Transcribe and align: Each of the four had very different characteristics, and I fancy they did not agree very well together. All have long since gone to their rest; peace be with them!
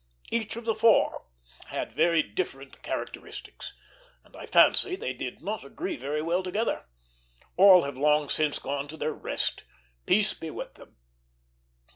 Each 0.31 0.55
of 0.55 0.65
the 0.65 0.73
four 0.73 1.27
had 1.67 1.93
very 1.93 2.23
different 2.23 2.81
characteristics, 2.81 3.75
and 4.23 4.35
I 4.35 4.47
fancy 4.47 4.95
they 4.95 5.13
did 5.13 5.43
not 5.43 5.63
agree 5.63 5.95
very 5.95 6.23
well 6.23 6.41
together. 6.41 6.87
All 7.55 7.83
have 7.83 7.99
long 7.99 8.27
since 8.27 8.57
gone 8.57 8.87
to 8.87 8.97
their 8.97 9.13
rest; 9.13 9.63
peace 10.07 10.33
be 10.33 10.49
with 10.49 10.73
them! 10.73 10.97